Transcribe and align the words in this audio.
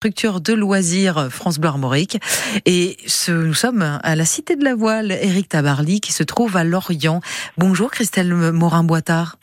structure 0.00 0.40
de 0.40 0.54
loisirs 0.54 1.28
France 1.30 1.58
Bleu 1.58 1.68
Armorique. 1.68 2.22
Et 2.64 2.96
ce, 3.06 3.32
nous 3.32 3.52
sommes 3.52 4.00
à 4.02 4.16
la 4.16 4.24
Cité 4.24 4.56
de 4.56 4.64
la 4.64 4.74
Voile, 4.74 5.12
Éric 5.12 5.50
Tabarly, 5.50 6.00
qui 6.00 6.14
se 6.14 6.22
trouve 6.22 6.56
à 6.56 6.64
Lorient. 6.64 7.20
Bonjour 7.58 7.90
Christelle 7.90 8.32
Morin-Boitard. 8.32 9.36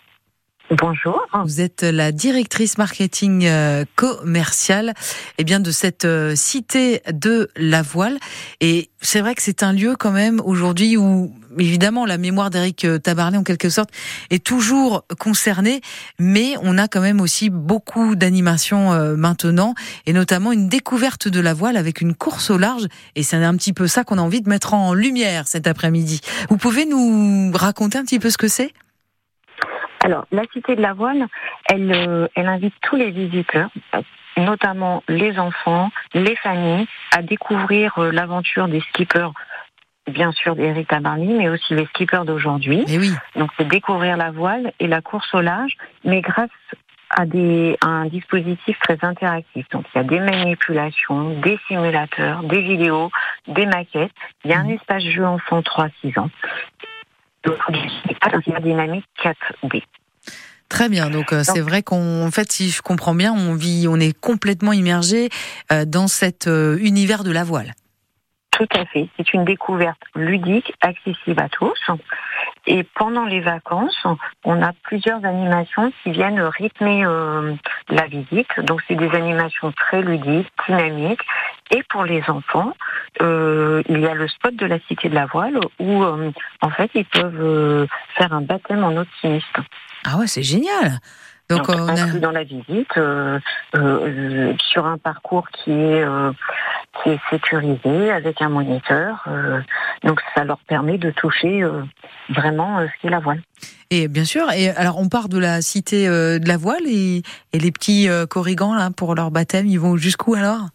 Bonjour. 0.69 1.25
Vous 1.45 1.61
êtes 1.61 1.83
la 1.83 2.11
directrice 2.11 2.77
marketing 2.77 3.45
euh, 3.45 3.85
commerciale 3.95 4.93
eh 5.37 5.45
bien, 5.45 5.61
de 5.61 5.71
cette 5.71 6.03
euh, 6.03 6.35
cité 6.35 7.01
de 7.09 7.49
la 7.55 7.81
voile. 7.81 8.17
Et 8.59 8.89
c'est 8.99 9.21
vrai 9.21 9.33
que 9.33 9.41
c'est 9.41 9.63
un 9.63 9.71
lieu 9.71 9.95
quand 9.97 10.11
même 10.11 10.41
aujourd'hui 10.43 10.97
où 10.97 11.33
évidemment 11.57 12.05
la 12.05 12.17
mémoire 12.17 12.49
d'Éric 12.49 12.83
euh, 12.83 12.97
Tabarly 12.97 13.37
en 13.37 13.43
quelque 13.43 13.69
sorte 13.69 13.91
est 14.29 14.43
toujours 14.43 15.05
concernée, 15.17 15.79
mais 16.19 16.55
on 16.61 16.77
a 16.77 16.89
quand 16.89 17.01
même 17.01 17.21
aussi 17.21 17.49
beaucoup 17.49 18.17
d'animations 18.17 18.91
maintenant 19.15 19.73
et 20.05 20.11
notamment 20.11 20.51
une 20.51 20.67
découverte 20.67 21.29
de 21.29 21.39
la 21.39 21.53
voile 21.53 21.77
avec 21.77 22.01
une 22.01 22.13
course 22.13 22.49
au 22.49 22.57
large. 22.57 22.87
Et 23.15 23.23
c'est 23.23 23.37
un 23.37 23.55
petit 23.55 23.71
peu 23.71 23.87
ça 23.87 24.03
qu'on 24.03 24.17
a 24.17 24.21
envie 24.21 24.41
de 24.41 24.49
mettre 24.49 24.73
en 24.73 24.93
lumière 24.93 25.47
cet 25.47 25.65
après-midi. 25.65 26.19
Vous 26.49 26.57
pouvez 26.57 26.85
nous 26.85 27.51
raconter 27.53 27.97
un 27.97 28.03
petit 28.03 28.19
peu 28.19 28.29
ce 28.29 28.37
que 28.37 28.49
c'est? 28.49 28.73
Alors, 30.07 30.25
la 30.31 30.43
Cité 30.53 30.77
de 30.77 30.81
la 30.81 30.93
Voile, 30.93 31.27
elle, 31.69 31.91
euh, 31.91 32.27
elle 32.33 32.47
invite 32.47 32.73
tous 32.81 32.95
les 32.95 33.11
visiteurs, 33.11 33.69
notamment 34.37 35.03
les 35.09 35.37
enfants, 35.37 35.89
les 36.13 36.37
familles, 36.37 36.87
à 37.13 37.21
découvrir 37.21 37.91
euh, 37.97 38.11
l'aventure 38.11 38.69
des 38.69 38.79
skippers 38.79 39.31
bien 40.09 40.31
sûr 40.31 40.55
d'Eric 40.55 40.87
Tabarly, 40.87 41.33
mais 41.33 41.49
aussi 41.49 41.75
les 41.75 41.85
skippers 41.87 42.23
d'aujourd'hui. 42.25 42.85
Oui. 42.87 43.11
Donc 43.35 43.49
c'est 43.57 43.67
découvrir 43.67 44.15
la 44.15 44.31
voile 44.31 44.71
et 44.79 44.87
la 44.87 45.01
course 45.01 45.33
au 45.33 45.41
large, 45.41 45.75
mais 46.05 46.21
grâce 46.21 46.49
à, 47.09 47.25
des, 47.25 47.77
à 47.81 47.87
un 47.87 48.05
dispositif 48.05 48.79
très 48.79 48.97
interactif. 49.01 49.67
Donc 49.71 49.85
il 49.93 49.97
y 49.97 49.99
a 49.99 50.03
des 50.05 50.21
manipulations, 50.21 51.37
des 51.41 51.59
simulateurs, 51.67 52.43
des 52.43 52.61
vidéos, 52.61 53.11
des 53.49 53.65
maquettes. 53.65 54.13
Il 54.45 54.51
y 54.51 54.53
a 54.53 54.59
un 54.59 54.63
mmh. 54.63 54.71
espace 54.71 55.03
jeu 55.03 55.25
enfant 55.25 55.59
3-6 55.59 56.17
ans. 56.19 56.29
Il 57.45 58.53
y 58.53 58.55
a 58.55 58.59
dynamique 58.59 59.05
4D. 59.23 59.83
Très 60.69 60.89
bien. 60.89 61.09
Donc 61.09 61.31
euh, 61.31 61.43
c'est 61.43 61.61
vrai 61.61 61.81
qu'en 61.81 62.29
fait, 62.31 62.51
si 62.51 62.69
je 62.69 62.81
comprends 62.81 63.15
bien, 63.15 63.33
on 63.33 63.53
vit, 63.53 63.87
on 63.89 63.99
est 63.99 64.17
complètement 64.19 64.73
immergé 64.73 65.29
euh, 65.71 65.85
dans 65.85 66.07
cet 66.07 66.47
euh, 66.47 66.77
univers 66.81 67.23
de 67.23 67.31
la 67.31 67.43
voile. 67.43 67.73
Tout 68.51 68.67
à 68.71 68.85
fait. 68.85 69.07
C'est 69.15 69.33
une 69.33 69.45
découverte 69.45 70.01
ludique, 70.15 70.73
accessible 70.81 71.41
à 71.41 71.47
tous. 71.49 71.79
Et 72.67 72.83
pendant 72.83 73.25
les 73.25 73.39
vacances, 73.39 74.05
on 74.43 74.61
a 74.61 74.73
plusieurs 74.83 75.23
animations 75.25 75.91
qui 76.03 76.11
viennent 76.11 76.39
rythmer 76.41 77.03
la 77.89 78.05
visite. 78.07 78.49
Donc 78.63 78.81
c'est 78.87 78.95
des 78.95 79.09
animations 79.11 79.71
très 79.71 80.01
ludiques, 80.01 80.51
dynamiques. 80.67 81.21
Et 81.71 81.81
pour 81.89 82.03
les 82.03 82.21
enfants, 82.27 82.73
il 83.19 83.99
y 83.99 84.07
a 84.07 84.13
le 84.13 84.27
spot 84.27 84.55
de 84.55 84.65
la 84.65 84.79
Cité 84.87 85.09
de 85.09 85.15
la 85.15 85.25
Voile 85.25 85.59
où 85.79 86.03
en 86.03 86.69
fait 86.71 86.91
ils 86.93 87.05
peuvent 87.05 87.87
faire 88.15 88.33
un 88.33 88.41
baptême 88.41 88.83
en 88.83 88.97
optimiste. 88.97 89.57
Ah 90.05 90.17
ouais, 90.17 90.27
c'est 90.27 90.43
génial. 90.43 90.99
Donc, 91.49 91.69
on 91.69 91.87
a... 91.87 92.19
dans 92.19 92.31
la 92.31 92.43
visite 92.43 92.97
euh, 92.97 93.39
euh, 93.75 94.53
sur 94.59 94.85
un 94.85 94.97
parcours 94.97 95.47
qui 95.49 95.71
est 95.71 96.03
euh, 96.03 96.31
qui 97.15 97.19
sécurisé 97.29 98.11
avec 98.11 98.41
un 98.41 98.49
moniteur. 98.49 99.27
donc 100.03 100.19
ça 100.35 100.43
leur 100.43 100.59
permet 100.67 100.97
de 100.97 101.11
toucher 101.11 101.63
vraiment 102.29 102.79
ce 102.79 103.01
qu'est 103.01 103.09
la 103.09 103.19
voile. 103.19 103.41
Et 103.89 104.07
bien 104.07 104.25
sûr. 104.25 104.51
Et 104.51 104.69
alors 104.69 104.99
on 104.99 105.07
part 105.07 105.29
de 105.29 105.37
la 105.37 105.61
cité 105.61 106.07
de 106.07 106.47
la 106.47 106.57
voile 106.57 106.85
et, 106.87 107.21
et 107.53 107.59
les 107.59 107.71
petits 107.71 108.09
corrigans 108.29 108.73
là 108.73 108.91
pour 108.91 109.15
leur 109.15 109.31
baptême, 109.31 109.67
ils 109.67 109.79
vont 109.79 109.97
jusqu'où 109.97 110.35
alors? 110.35 110.67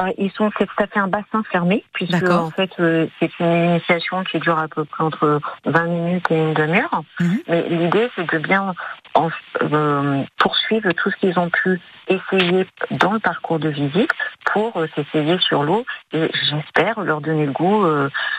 Euh, 0.00 0.12
ils 0.18 0.30
sont, 0.32 0.50
c'est 0.58 0.66
tout 0.66 0.82
à 0.82 0.86
fait 0.86 0.98
un 0.98 1.08
bassin 1.08 1.42
fermé, 1.50 1.84
puisque 1.92 2.28
en 2.30 2.50
fait 2.50 2.70
euh, 2.80 3.06
c'est 3.18 3.30
une 3.40 3.70
initiation 3.70 4.24
qui 4.24 4.38
dure 4.38 4.58
à 4.58 4.68
peu 4.68 4.84
près 4.84 5.04
entre 5.04 5.40
20 5.64 5.84
minutes 5.84 6.30
et 6.30 6.36
une 6.36 6.54
demi-heure. 6.54 7.02
Mhm. 7.20 7.40
Mais 7.48 7.68
l'idée 7.68 8.10
c'est 8.16 8.30
de 8.30 8.38
bien 8.38 8.74
euh, 9.16 10.22
poursuivre 10.38 10.92
tout 10.92 11.10
ce 11.10 11.16
qu'ils 11.16 11.38
ont 11.38 11.50
pu 11.50 11.80
essayer 12.08 12.66
dans 12.90 13.12
le 13.12 13.18
parcours 13.18 13.58
de 13.58 13.68
visite 13.68 14.10
pour 14.52 14.82
s'essayer 14.94 15.38
sur 15.40 15.62
l'eau 15.62 15.84
et 16.12 16.30
j'espère 16.48 17.00
leur 17.00 17.20
donner 17.20 17.46
le 17.46 17.52
goût 17.52 17.84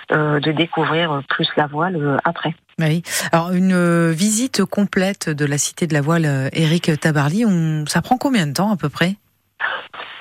de 0.10 0.52
découvrir 0.52 1.22
plus 1.30 1.48
la 1.56 1.68
voile 1.68 2.18
après. 2.24 2.56
Oui. 2.80 3.04
Alors 3.32 3.52
une 3.52 4.10
visite 4.12 4.64
complète 4.66 5.30
de 5.30 5.46
la 5.46 5.58
cité 5.58 5.86
de 5.86 5.94
la 5.94 6.02
voile, 6.02 6.50
Eric 6.54 7.00
Tabarly, 7.00 7.46
on, 7.46 7.86
ça 7.86 8.02
prend 8.02 8.18
combien 8.18 8.48
de 8.48 8.54
temps 8.54 8.72
à 8.72 8.78
peu 8.78 8.90
près? 8.90 9.18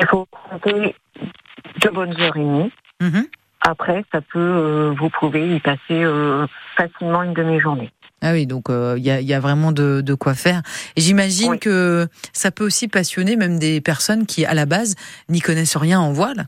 Il 0.01 0.07
faut 0.07 0.27
compter 0.51 0.95
deux 1.81 1.91
bonnes 1.91 2.19
heures 2.21 2.37
et 2.37 2.41
demie. 2.41 2.73
Après, 3.63 4.05
ça 4.13 4.21
peut, 4.21 4.39
euh, 4.39 4.95
vous 4.99 5.11
pouvez 5.11 5.57
y 5.57 5.61
passer 5.61 5.79
euh, 5.91 6.47
facilement 6.77 7.23
une 7.23 7.35
demi-journée. 7.35 7.91
Ah 8.23 8.33
oui, 8.33 8.47
donc 8.47 8.67
il 8.69 8.75
euh, 8.75 8.99
y, 8.99 9.11
a, 9.11 9.21
y, 9.21 9.35
a, 9.35 9.41
vraiment 9.41 9.73
de, 9.73 10.01
de 10.01 10.15
quoi 10.15 10.35
faire. 10.35 10.63
Et 10.97 11.01
j'imagine 11.01 11.59
que 11.59 12.09
ça 12.33 12.51
peut 12.51 12.65
aussi 12.65 12.89
passionner 12.89 13.37
même 13.37 13.59
des 13.59 13.81
personnes 13.81 14.27
qui, 14.27 14.45
à 14.47 14.55
la 14.55 14.67
base, 14.67 14.95
n'y 15.29 15.41
connaissent 15.41 15.77
rien 15.77 16.01
en 16.01 16.13
voile. 16.13 16.47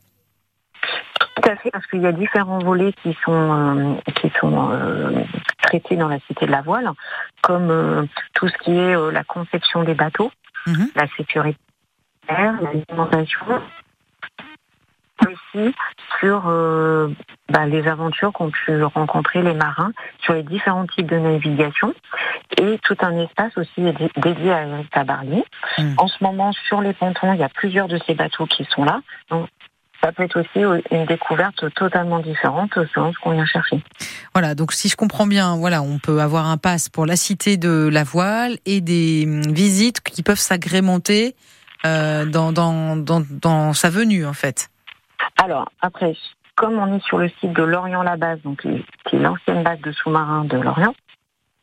Tout 1.37 1.51
à 1.51 1.57
fait, 1.57 1.71
parce 1.71 1.87
qu'il 1.87 2.01
y 2.01 2.07
a 2.07 2.13
différents 2.13 2.59
volets 2.59 2.93
qui 3.03 3.17
sont 3.25 4.01
qui 4.17 4.31
sont 4.41 4.71
traités 5.63 5.97
dans 5.97 6.09
la 6.09 6.19
cité 6.27 6.47
de 6.47 6.51
la 6.51 6.63
voile, 6.63 6.91
comme 7.43 8.07
tout 8.35 8.49
ce 8.49 8.59
qui 8.65 8.73
est 8.73 9.13
la 9.13 9.25
conception 9.25 9.83
des 9.85 9.95
bateaux, 9.95 10.31
mhm. 10.67 10.89
la 10.97 11.07
sécurité, 11.17 11.59
l'alimentation, 12.31 13.47
aussi 15.27 15.75
sur 16.19 16.45
euh, 16.47 17.09
bah, 17.49 17.67
les 17.67 17.87
aventures 17.87 18.33
qu'ont 18.33 18.51
pu 18.51 18.83
rencontrer 18.83 19.43
les 19.43 19.55
marins 19.55 19.93
sur 20.23 20.35
les 20.35 20.43
différents 20.43 20.87
types 20.87 21.07
de 21.07 21.19
navigation 21.19 21.95
et 22.59 22.79
tout 22.83 22.97
un 23.01 23.17
espace 23.19 23.57
aussi 23.57 23.83
dédié 24.17 24.53
à 24.53 24.67
Eric 24.67 24.91
Tabarly. 24.91 25.45
Hmm. 25.79 25.95
En 25.99 26.09
ce 26.09 26.23
moment, 26.23 26.53
sur 26.53 26.81
les 26.81 26.93
pontons, 26.93 27.33
il 27.33 27.41
y 27.41 27.45
a 27.45 27.49
plusieurs 27.49 27.89
de 27.89 27.99
ces 28.07 28.15
bateaux 28.15 28.47
qui 28.47 28.67
sont 28.75 28.85
là. 28.85 29.01
Donc, 29.31 29.49
ça 30.03 30.13
peut 30.13 30.23
être 30.23 30.41
aussi 30.41 30.83
une 30.91 31.05
découverte 31.05 31.73
totalement 31.75 32.21
différente 32.21 32.73
selon 32.95 33.13
ce 33.13 33.19
qu'on 33.19 33.33
vient 33.33 33.45
chercher. 33.45 33.83
Voilà, 34.33 34.55
donc 34.55 34.73
si 34.73 34.89
je 34.89 34.97
comprends 34.97 35.27
bien, 35.27 35.57
voilà, 35.57 35.83
on 35.83 35.99
peut 35.99 36.21
avoir 36.21 36.47
un 36.47 36.57
pass 36.57 36.89
pour 36.89 37.05
la 37.05 37.17
cité 37.17 37.59
de 37.59 37.89
la 37.93 38.03
voile 38.03 38.57
et 38.65 38.81
des 38.81 39.25
hum, 39.27 39.53
visites 39.53 40.01
qui 40.01 40.23
peuvent 40.23 40.39
s'agrémenter 40.39 41.35
euh, 41.87 42.27
dans, 42.27 42.53
dans, 42.53 42.97
dans, 42.97 43.23
dans 43.31 43.73
sa 43.73 43.91
venue 43.91 44.27
en 44.27 44.33
fait. 44.33 44.69
Alors, 45.43 45.71
après, 45.81 46.15
comme 46.55 46.79
on 46.79 46.95
est 46.95 47.03
sur 47.05 47.19
le 47.19 47.31
site 47.41 47.53
de 47.53 47.63
Lorient-la-Base, 47.63 48.41
donc 48.43 48.63
qui 48.63 49.17
est 49.17 49.19
l'ancienne 49.19 49.63
base 49.63 49.81
de 49.81 49.93
sous-marins 49.93 50.45
de 50.45 50.59
Lorient, 50.59 50.95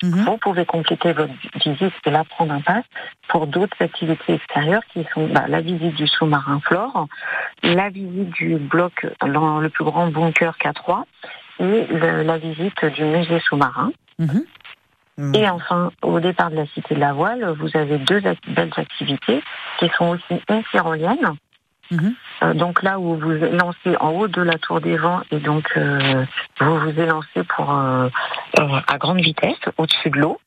mhm. 0.01 0.25
vous 0.25 0.37
pouvez 0.37 0.65
compléter 0.65 1.13
votre 1.13 1.33
visite 1.63 1.93
et 2.05 2.09
là 2.09 2.23
prendre 2.23 2.53
un 2.53 2.61
pass 2.61 2.83
pour 3.27 3.45
d'autres 3.45 3.77
activités 3.79 4.33
extérieures 4.33 4.81
qui 4.91 5.05
sont 5.13 5.27
bah, 5.27 5.45
la 5.47 5.61
visite 5.61 5.93
du 5.93 6.07
sous-marin 6.07 6.59
Flore, 6.61 7.07
la 7.61 7.89
visite 7.89 8.31
du 8.31 8.55
bloc 8.55 9.05
dans 9.21 9.59
le 9.59 9.69
plus 9.69 9.83
grand 9.83 10.07
bunker 10.07 10.55
K3 10.59 11.03
et 11.59 11.87
la 12.23 12.37
visite 12.37 12.85
du 12.85 13.03
musée 13.03 13.39
sous-marin. 13.41 13.91
Mhm. 15.17 15.35
Et 15.35 15.49
enfin, 15.49 15.91
au 16.01 16.19
départ 16.19 16.51
de 16.51 16.55
la 16.55 16.67
Cité 16.67 16.95
de 16.95 16.99
la 16.99 17.13
Voile, 17.13 17.55
vous 17.59 17.75
avez 17.75 17.97
deux 17.97 18.21
belles 18.47 18.73
activités 18.75 19.41
qui 19.79 19.89
sont 19.97 20.09
aussi 20.09 20.41
une 20.49 20.63
tyrolienne 20.71 21.35
Mhm. 21.91 22.15
Euh, 22.43 22.53
donc 22.53 22.83
là 22.83 22.99
où 22.99 23.15
vous 23.15 23.31
lancé 23.31 23.95
en 23.99 24.11
haut 24.11 24.27
de 24.27 24.41
la 24.41 24.57
tour 24.57 24.81
des 24.81 24.97
vents 24.97 25.21
et 25.31 25.37
donc 25.39 25.65
euh, 25.77 26.25
vous 26.59 26.79
vous 26.79 26.99
élancez 26.99 27.43
pour 27.55 27.71
euh, 27.73 28.09
à 28.87 28.97
grande 28.97 29.21
vitesse 29.21 29.57
au-dessus 29.77 30.09
de 30.09 30.19
l'eau. 30.19 30.39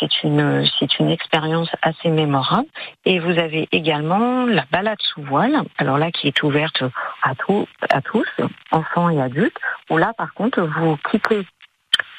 C'est 0.00 0.22
une 0.24 0.66
c'est 0.78 0.98
une 0.98 1.10
expérience 1.10 1.70
assez 1.82 2.10
mémorable 2.10 2.68
et 3.04 3.18
vous 3.18 3.38
avez 3.38 3.68
également 3.72 4.44
la 4.44 4.64
balade 4.70 4.98
sous 5.00 5.22
voile. 5.22 5.62
Alors 5.78 5.98
là 5.98 6.10
qui 6.10 6.28
est 6.28 6.42
ouverte 6.42 6.82
à 7.22 7.34
tous 7.34 7.66
à 7.90 8.00
tous 8.02 8.28
enfants 8.70 9.10
et 9.10 9.20
adultes. 9.20 9.56
Où 9.90 9.96
là 9.96 10.12
par 10.16 10.34
contre 10.34 10.60
vous 10.62 10.96
quittez 11.10 11.46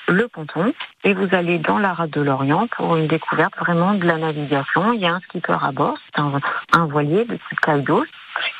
le 0.08 0.28
ponton 0.28 0.74
et 1.04 1.14
vous 1.14 1.28
allez 1.32 1.60
dans 1.60 1.78
la 1.78 1.94
rade 1.94 2.10
de 2.12 2.22
l'Orient 2.22 2.68
pour 2.68 2.96
une 2.96 3.08
découverte 3.08 3.56
vraiment 3.58 3.94
de 3.94 4.06
la 4.06 4.18
navigation. 4.18 4.94
Il 4.94 5.02
y 5.02 5.06
a 5.06 5.14
un 5.14 5.20
skipper 5.22 5.58
à 5.62 5.72
bord, 5.72 5.98
c'est 6.06 6.22
un, 6.22 6.86
voilier 6.86 7.26
de 7.26 7.36
type 7.36 7.60
Kaido 7.62 8.06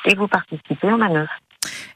et 0.04 0.14
vous 0.14 0.28
participez 0.28 0.90
en 0.90 0.98
manœuvre. 0.98 1.30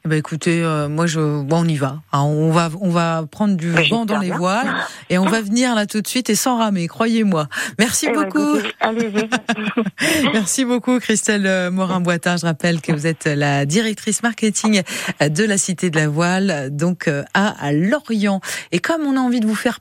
Eh 0.05 0.09
ben 0.09 0.17
écoutez, 0.17 0.61
euh, 0.61 0.89
moi 0.89 1.07
je, 1.07 1.21
bon, 1.43 1.61
on 1.61 1.65
y 1.65 1.77
va. 1.77 2.01
Hein, 2.11 2.23
on 2.23 2.51
va, 2.51 2.69
on 2.81 2.89
va 2.89 3.25
prendre 3.31 3.55
du 3.55 3.71
vent 3.71 4.05
dans 4.05 4.19
les 4.19 4.31
voiles 4.31 4.67
et 5.09 5.17
on 5.17 5.23
va 5.23 5.39
venir 5.39 5.75
là 5.75 5.85
tout 5.85 6.01
de 6.01 6.07
suite 6.09 6.29
et 6.29 6.35
sans 6.35 6.57
ramer, 6.57 6.89
croyez-moi. 6.89 7.47
Merci 7.79 8.07
eh 8.09 8.13
ben, 8.13 8.25
beaucoup. 8.25 8.57
Merci 10.33 10.65
beaucoup 10.65 10.99
Christelle 10.99 11.47
euh, 11.47 11.71
Morin-Boitin. 11.71 12.35
Je 12.35 12.45
rappelle 12.45 12.81
que 12.81 12.91
vous 12.91 13.07
êtes 13.07 13.27
la 13.27 13.65
directrice 13.65 14.23
marketing 14.23 14.81
de 15.21 15.43
la 15.45 15.57
Cité 15.57 15.89
de 15.89 15.97
la 15.97 16.09
Voile, 16.09 16.67
donc 16.69 17.07
euh, 17.07 17.23
à 17.33 17.71
Lorient. 17.71 18.41
Et 18.73 18.79
comme 18.79 19.03
on 19.03 19.15
a 19.15 19.21
envie 19.21 19.39
de 19.39 19.47
vous 19.47 19.55
faire 19.55 19.79